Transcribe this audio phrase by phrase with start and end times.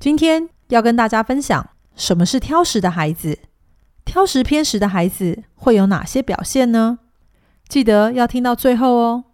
[0.00, 3.40] 今天要跟大家分享什么是挑食的孩子，
[4.04, 7.00] 挑食偏食的孩子会有哪些表现呢？
[7.66, 9.24] 记得要听到最后哦。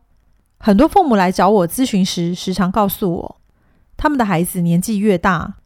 [0.59, 3.41] 很多父母来找我咨询时，时常告诉我，
[3.99, 5.57] 他们的孩子年纪越大，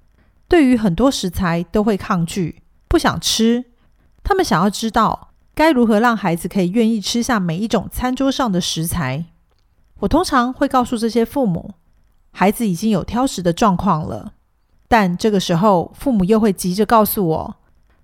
[0.48, 3.66] 对于很多食材都会抗拒，不想吃。
[4.24, 9.26] 他们想要知道该如何让孩子可以愿意吃下每一种餐桌上的食材。
[10.00, 11.74] 我通常会告诉这些父母，
[12.32, 14.32] 孩子已经有挑食的状况了。
[14.88, 17.56] 但这个时候，父母又会急着告诉我，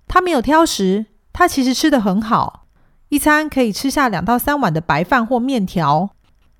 [0.07, 2.67] 他没有挑食，他其实吃的很好，
[3.09, 6.11] 一餐可以吃下两到三碗的白饭或面条，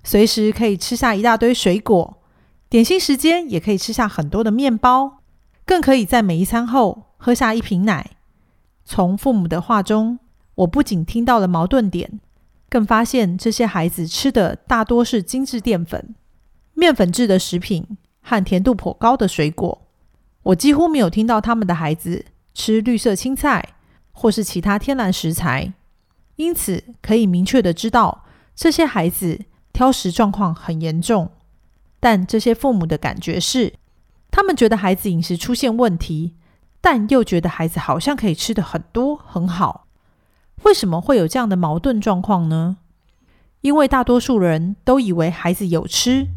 [0.03, 2.17] 随时可以吃下一大堆水果，
[2.67, 5.19] 点心时间也可以吃下很多的面包，
[5.63, 8.11] 更可以在每一餐后喝下一瓶奶。
[8.83, 10.17] 从父母的话中，
[10.55, 12.19] 我不仅听到了矛盾点，
[12.67, 16.15] 更发现这些孩子吃的大多是精致淀粉、
[16.73, 19.84] 面粉制的食品和甜度颇高的水果。
[20.45, 23.73] 我几乎没有听到他们的孩子吃绿色青菜
[24.11, 25.73] 或是其他天然食材，
[26.35, 28.23] 因此可以明确的知道
[28.55, 31.31] 这些孩子挑食状况很严重。
[31.99, 33.73] 但这些父母的感觉是，
[34.29, 36.35] 他们觉得孩子饮食出现问题，
[36.79, 39.87] 但又觉得孩子好像可以吃的很多很好。
[40.61, 42.77] 为什么会有这样的矛盾状况呢？
[43.61, 46.27] 因为大多数人都以为孩子有吃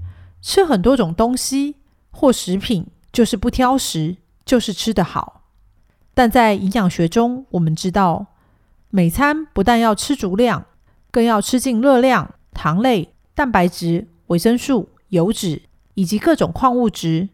[0.40, 1.76] 吃很多种东西
[2.10, 2.86] 或食品。
[3.12, 5.42] 就是不挑食，就是吃得好。
[6.14, 8.26] 但在营养学中，我们知道，
[8.90, 10.66] 每餐不但要吃足量，
[11.10, 15.62] 更要吃进热量、糖类、蛋白质、维生素、油脂
[15.94, 17.28] 以及各种矿物质，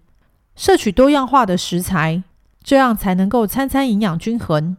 [0.54, 2.22] 摄取多样化的食材，
[2.62, 4.76] 这样才能够餐餐营养均衡。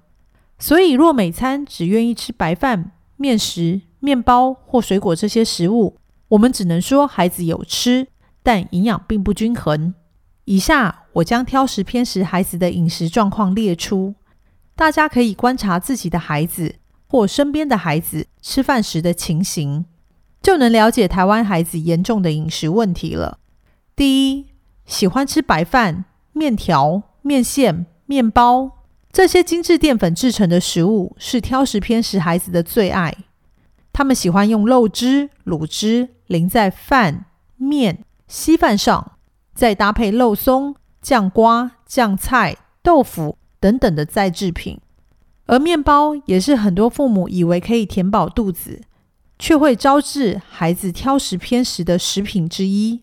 [0.58, 5.98] 所以，若每餐只愿意吃白饭、面食、面包或水果这些食物，
[6.30, 8.08] 我们只能说孩子有吃，
[8.42, 9.94] 但营养并不均衡。
[10.46, 14.14] 以下我将挑食偏食孩子的饮食状况列出，
[14.76, 16.76] 大家可以观察自己的孩子
[17.08, 19.86] 或身边的孩子吃饭时的情形，
[20.42, 23.40] 就能了解台湾孩子严重的饮食问题了。
[23.96, 24.46] 第一，
[24.86, 33.16] 喜欢吃白饭、面条、面线、面包这些精致淀粉制成的食物，是挑食偏食孩子的最爱。
[33.92, 39.14] 他们喜欢用肉汁、卤汁淋在饭、面、稀饭上。
[39.56, 44.80] 再搭配肉松、酱瓜、酱菜、豆腐等等的再制品，
[45.46, 48.82] 而面包也是很多父母以为可以填饱肚子，
[49.40, 53.02] 却会招致孩子挑食偏食的食品之一。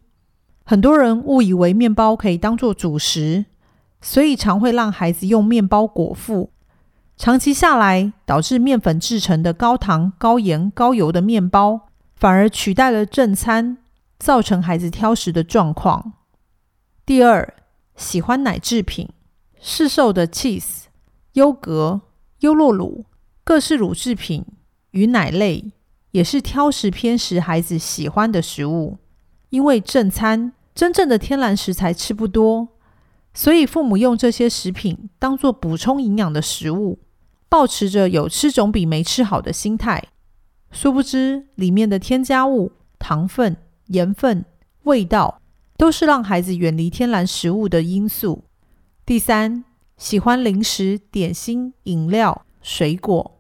[0.65, 3.47] 很多人误以为面包可以当做主食，
[4.03, 6.51] 所以常会让孩子用面包果腹，
[7.17, 13.79] 长期下来导致面粉制成的高糖、高盐、高油的面包，反而取代了正餐，
[14.19, 16.13] 造成孩子挑食的状况。
[17.05, 17.55] 第二，
[17.97, 19.09] 喜欢奶制品，
[19.61, 20.85] 市售的 cheese、
[21.33, 22.03] 优格、
[22.41, 23.07] 优酪乳、
[23.43, 24.47] 各式乳制品
[24.93, 25.73] 与奶类，
[26.13, 28.99] 也是挑食偏食孩子喜欢的食物。
[29.49, 32.69] 因为正餐真正的天然食材吃不多，
[33.35, 37.01] 所以父母用这些食品当做补充营养的食物，
[37.49, 40.05] 保持着有吃总比没吃好的心态。
[40.71, 42.71] 殊不知，里面的添加物、
[43.01, 43.57] 糖分、
[43.89, 44.45] 盐分、
[44.85, 45.42] 味道。
[45.83, 48.45] 都是让孩子远离天然食物的因素。
[49.05, 49.65] 第三，
[49.97, 53.33] 喜欢零食、点心、饮料、水果。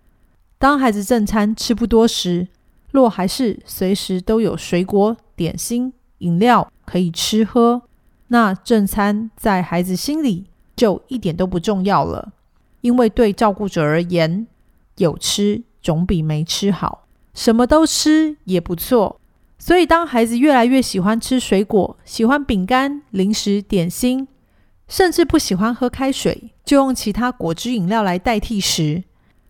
[0.58, 2.48] 当孩子正餐吃不多时，
[2.90, 7.82] 若还是随时都有水果、点心、饮料可以吃喝，
[8.26, 12.32] 那正餐在孩子心里就一点都不重要了。
[12.80, 14.48] 因为对照顾者而言，
[14.96, 19.20] 有吃总比没吃好，什么都吃也不错。
[19.64, 24.26] 所以，当孩子越来越喜欢吃水果、喜欢饼干、零食、点心，
[24.88, 29.04] 甚至不喜欢喝开水，就用其他果汁饮料来代替时，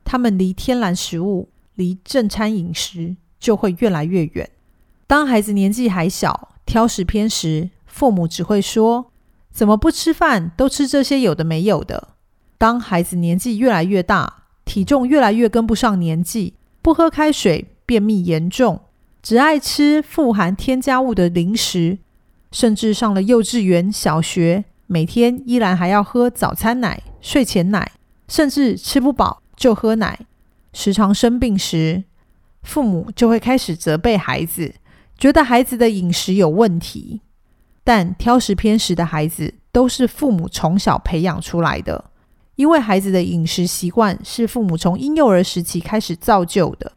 [0.04, 4.50] 他们离天然食物、离正餐饮食就会越来越远。
[5.06, 9.10] 当孩子年纪还小、挑食偏食，父母只会说
[9.50, 12.08] ：“怎么不吃饭，都吃这些有的没有的。”
[12.58, 18.78] 当孩子年纪越来越大，体重越来越跟不上年纪，不喝开水，便秘严重。
[19.22, 21.98] 只爱吃富含添加物的零食，
[22.50, 27.92] 甚至上了幼稚园、小学，每天依然还要喝早餐奶、睡前奶，
[28.26, 30.18] 甚至吃不饱就喝奶，
[30.72, 32.02] 时常生病时，
[32.64, 34.74] 父母就会开始责备孩子，
[35.16, 37.20] 觉得孩子的饮食有问题。
[37.84, 42.04] 但挑食偏食的孩子都是父母从小培养出来的，
[42.56, 46.92] 因为孩子的饮食习惯是父母从婴幼儿时期开始造就的，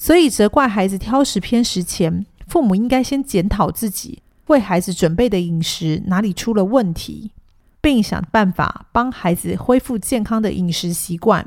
[0.00, 7.32] 所以责怪孩子挑食偏食前，父母应该先检讨自己为孩子准备的饮食哪里出了问题，
[7.80, 11.46] 并想办法帮孩子恢复健康的饮食习惯。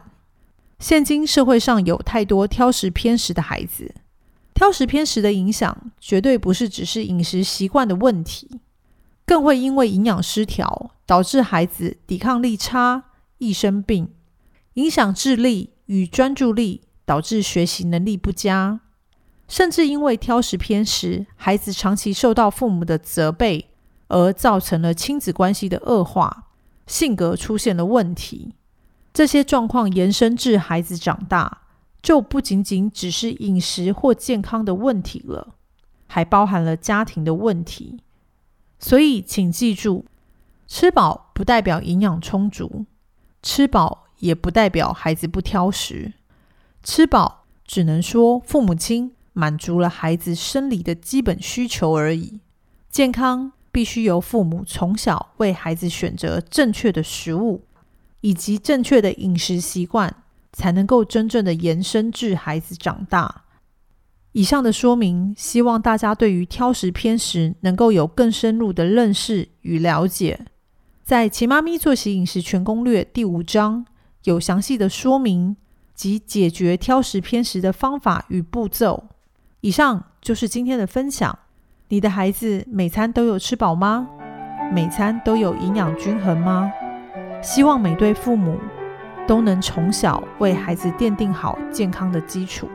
[0.79, 3.95] 现今社会上有太多挑食偏食的孩子，
[4.53, 8.59] 挑食偏食的影响绝对不是只是饮食习惯的问题。
[9.25, 13.05] 更会因为营养失调，导致孩子抵抗力差，
[13.37, 14.09] 易生病，
[14.73, 18.79] 影响智力与专注力，导致学习能力不佳，
[19.45, 23.67] 甚至因为挑食偏食，孩子长期受到父母的责备，
[24.07, 26.47] 而造成了亲子关系的恶化，
[26.87, 28.53] 性格出现了问题。
[29.13, 31.63] 这些状况延伸至孩子长大，
[32.01, 35.55] 就不仅仅只是饮食或健康的问题了，
[36.07, 37.99] 还包含了家庭的问题。
[38.79, 40.05] 所以，请记住，
[40.65, 42.85] 吃饱不代表营养充足，
[43.43, 46.13] 吃饱也不代表孩子不挑食。
[46.83, 52.39] 吃饱只能说父母亲满足了孩子生理的基本需求而已。
[52.89, 57.63] 健康必须由父母从小为孩子选择正确的食物，
[58.19, 60.13] 以及正确的饮食习惯，
[60.51, 63.45] 才能够真正的延伸至孩子长大。
[64.33, 70.45] 以上的说明，希望大家对于挑食偏食能够有更深入的认识与了解。
[71.03, 73.85] 在《奇妈咪作息饮食全攻略》第五章
[74.23, 75.57] 有详细的说明
[76.01, 79.03] 及解决挑食偏食的方法与步骤。
[79.59, 81.37] 以上就是今天的分享。
[81.89, 84.09] 你的孩子每餐都有吃饱吗？
[84.73, 86.71] 每餐都有营养均衡吗？
[87.43, 88.57] 希望每对父母
[89.27, 92.67] 都能从小为孩子奠定好健康的基础。